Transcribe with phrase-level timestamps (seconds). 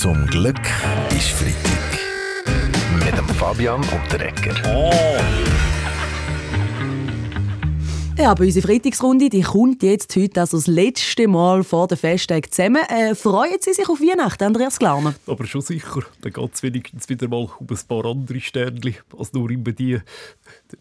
[0.00, 0.56] Zum Glück
[1.10, 1.98] ist Freitag.
[3.04, 4.54] Mit dem Fabian und der Ecker.
[4.74, 4.90] Oh!
[8.20, 12.52] Ja, aber unsere Freitagsrunde die kommt jetzt heute also das letzte Mal vor den Festtagen
[12.52, 12.82] zusammen.
[12.90, 15.14] Äh, freuen Sie sich auf Weihnachten, Andreas Glauner?
[15.26, 16.02] Aber schon sicher.
[16.20, 20.00] Dann geht es wenigstens wieder mal um ein paar andere Sternchen als nur immer die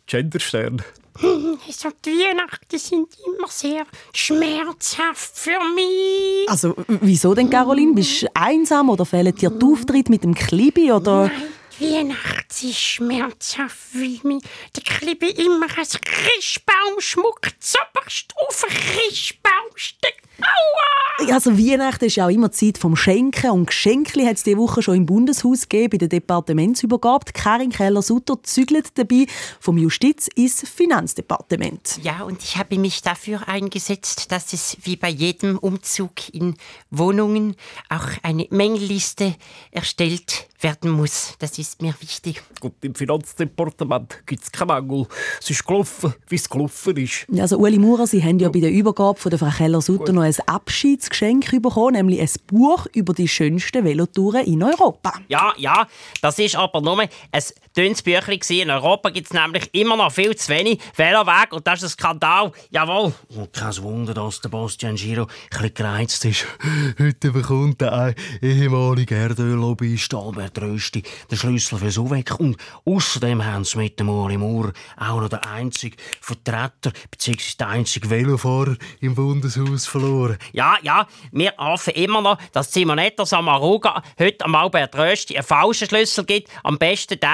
[0.05, 0.83] Gendersterne.
[1.15, 6.49] Also die Weihnachten sind immer sehr schmerzhaft für mich.
[6.49, 7.93] Also, wieso denn, Caroline?
[7.93, 10.91] Bist du einsam oder fehlen dir die Auftritte mit dem Klibi?
[10.91, 11.27] Oder?
[11.27, 11.41] Nein,
[11.79, 14.41] Weihnacht ist schmerzhaft, weil mir
[14.75, 18.75] der Klibi immer ein Christbaumschmuck zuoberst auf ein
[19.79, 20.13] Christbaumstück.
[20.41, 21.33] Aua!
[21.33, 24.81] Also Weihnachten ist ja auch immer Zeit vom Schenken und Geschenkli hat es diese Woche
[24.81, 27.25] schon im Bundeshaus gegeben, bei der Departementsübergabe.
[27.33, 29.25] Karin Keller-Sutter zügelt dabei
[29.59, 31.99] vom Justiz ins Finanzdepartement.
[32.03, 36.55] Ja, und ich habe mich dafür eingesetzt, dass es wie bei jedem Umzug in
[36.89, 37.55] Wohnungen
[37.89, 39.35] auch eine Mängelliste
[39.71, 41.33] erstellt werden muss.
[41.39, 42.41] Das ist mir wichtig.
[42.61, 45.07] Und im Finanzdepartement gibt es keinen Mangel.
[45.41, 47.25] Es ist gelaufen, wie es gelaufen ist.
[47.37, 50.35] Also Uli Maurer, Sie haben ja bei der Übergabe von der Frau Keller-Sutter noch ein
[50.47, 55.13] Abschiedsgeschenk bekommen, nämlich ein Buch über die schönsten Velotouren in Europa.
[55.27, 55.87] Ja, ja,
[56.21, 57.09] das ist aber nur ein
[57.77, 58.39] dünnes Büchlein.
[58.49, 61.99] In Europa gibt es nämlich immer noch viel zu wenig Velowege und das ist ein
[61.99, 62.51] Skandal.
[62.71, 63.13] Jawohl.
[63.29, 66.45] Und kein Wunder, dass der Bastian Giro ein gereizt ist.
[66.99, 72.39] Heute bekommt der ehemalige Erdöllobbyist Albert Rösti den Schlüssel fürs Uweck.
[72.39, 77.37] Und außerdem haben sie mit dem Uli Moore auch noch den einzigen Vertreter bzw.
[77.59, 79.15] den einzigen Velofahrer im
[79.59, 80.37] Bundeshaus verloren.
[80.53, 85.87] Ja, ja, wir hoffen immer noch, dass Simonetta Samaruga heute am Albert Rösti einen falschen
[85.87, 86.49] Schlüssel gibt.
[86.63, 87.29] Am besten den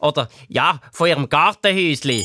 [0.00, 2.24] oder ja, von ihrem Gartenhäusli.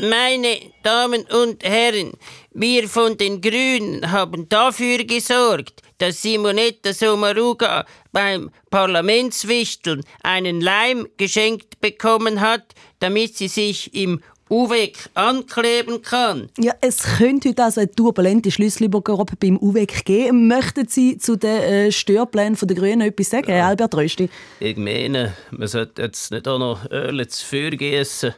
[0.00, 2.12] Meine Damen und Herren,
[2.52, 11.80] wir von den Grünen haben dafür gesorgt, dass Simonetta Sommaruga beim Parlamentswichteln einen Leim geschenkt
[11.82, 16.48] bekommen hat, damit sie sich im UWEG ankleben kann.
[16.58, 20.48] Ja, es könnte heute also eine turbulente Schlüsselübergabe beim UWEG geben.
[20.48, 23.68] Möchten Sie zu den äh, Störplänen der Grünen etwas sagen, ja.
[23.68, 24.28] Albert Rösti?
[24.58, 28.34] Ich meine, man sollte jetzt nicht auch noch Öl ins Feuer gießen,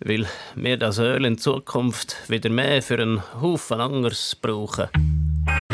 [0.00, 4.88] weil wir das Öl in Zukunft wieder mehr für einen Haufen anderes brauchen.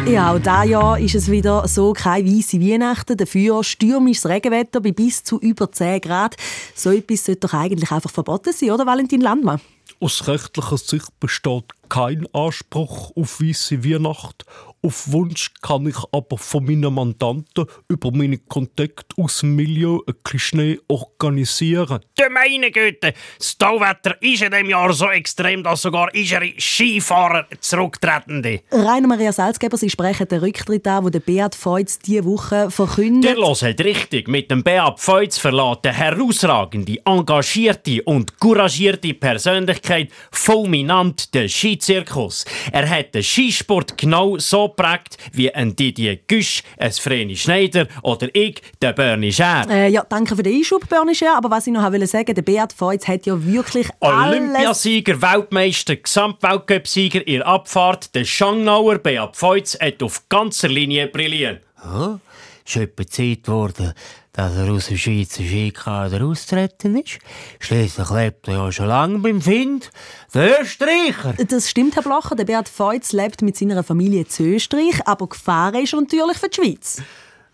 [0.07, 3.17] Ja, auch dieses Jahr ist es wieder so keine weiße Weihnachten.
[3.17, 6.37] Dafür stürmisches Regenwetter bei bis zu über 10 Grad.
[6.75, 9.61] So etwas sollte doch eigentlich einfach verboten sein, oder Valentin Landmann?
[10.01, 14.45] Aus rechtlicher Sicht besteht kein Anspruch auf weiße Weihnacht.
[14.83, 20.15] Auf Wunsch kann ich aber von meinen Mandanten über meine Kontakte aus dem Milieu ein
[20.25, 22.01] bisschen Schnee organisieren.
[22.17, 27.47] Du meine Güte, das Tauwetter ist in diesem Jahr so extrem, dass sogar unsere Skifahrer
[27.61, 28.61] zurücktreten.
[28.73, 33.37] Rainer Maria Salzgeber, Sie sprechen den Rücktritt an, den Beat Feutz diese Woche verkündet.
[33.37, 34.29] Der hört richtig.
[34.29, 42.47] Mit dem Beat Feutz verlässt eine herausragende, engagierte und couragierte Persönlichkeit fulminant den Skizirkus.
[42.73, 48.29] Er hat den Skisport genau so geprägt wie ein Didier Güsch, ein Vreni Schneider oder
[48.35, 49.67] ich, der Bernie Scher.
[49.69, 51.37] Äh, ja, danke für den Einschub, Bernie Scher.
[51.37, 57.27] Aber was ich noch wollte sagen, der Beat Feutz hat ja wirklich Olympiasieger, Weltmeister, Gesamtweltcup-Sieger
[57.27, 58.15] in Abfahrt.
[58.15, 61.63] Der Schangnauer Beat Feutz hat auf ganzer Linie brilliert.
[61.83, 62.30] Es
[62.71, 63.93] ist etwa Zeit geworden,
[64.33, 67.19] dass er aus dem Schweizer Skikader austreten ist.
[67.59, 69.91] Schließlich lebt er ja schon lange beim Find,
[70.33, 71.35] der Österreicher.
[71.49, 72.37] Das stimmt, Herr Blacher.
[72.37, 76.49] Der Beat Feutz lebt mit seiner Familie in Österreich, aber Gefahr ist er natürlich für
[76.49, 77.03] die Schweiz.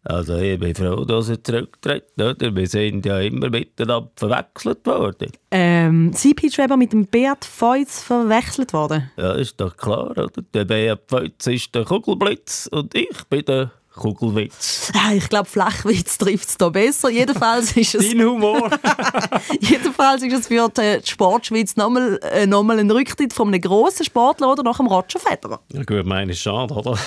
[0.04, 2.04] Also ich bin froh, dass er zurücktritt.
[2.16, 2.54] Oder?
[2.54, 5.32] Wir sind ja immer miteinander verwechselt worden.
[5.50, 9.10] Ähm, Sie, Pete Weber, mit dem Beat Feutz verwechselt worden?
[9.16, 10.28] Ja, ist doch klar, oder?
[10.54, 14.92] Der Beat Feutz ist der Kugelblitz und ich bin der Kugelwitz.
[14.94, 17.10] Ja, ich glaube, Flachwitz trifft es da besser.
[17.10, 18.10] Jedenfalls ist es.
[18.10, 18.70] Dein Humor.
[19.60, 24.52] Jedenfalls ist es für die Sportschweiz nochmal äh, noch ein Rücktritt von einem grossen Sportler
[24.52, 25.60] oder nach dem Roger Federer.
[25.72, 26.98] Ja gut, meine ist schade, oder?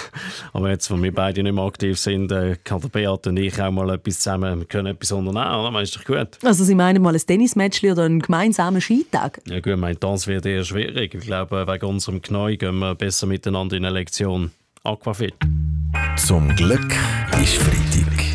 [0.53, 3.61] Aber jetzt, wo wir beide nicht mehr aktiv sind, äh, kann der Beat und ich
[3.61, 5.71] auch mal etwas zusammen, können etwas unternehmen, oder?
[5.71, 6.39] Meinst du gut?
[6.43, 9.39] Also Sie meinen mal ein Tennismatch oder einen gemeinsamen Skitag?
[9.45, 11.13] Ja gut, mein das wird eher schwierig.
[11.13, 14.51] Ich glaube, wegen unserem Knäu gehen wir besser miteinander in eine Lektion
[14.83, 15.35] Aquafit.
[16.25, 16.95] Zum Glück
[17.41, 18.28] ist Freitag.